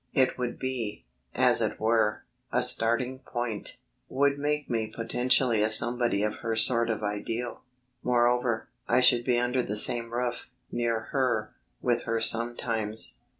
It 0.15 0.35
would 0.35 0.57
be, 0.57 1.05
as 1.35 1.61
it 1.61 1.79
were, 1.79 2.23
a 2.51 2.63
starting 2.63 3.19
point, 3.19 3.77
would 4.09 4.39
make 4.39 4.67
me 4.67 4.87
potentially 4.87 5.61
a 5.61 5.69
somebody 5.69 6.23
of 6.23 6.37
her 6.37 6.55
sort 6.55 6.89
of 6.89 7.03
ideal. 7.03 7.61
Moreover, 8.01 8.67
I 8.87 8.99
should 9.01 9.23
be 9.23 9.37
under 9.37 9.61
the 9.61 9.77
same 9.77 10.11
roof, 10.11 10.47
near 10.71 11.01
her, 11.11 11.53
with 11.83 12.05
her 12.05 12.19
sometimes. 12.19 13.19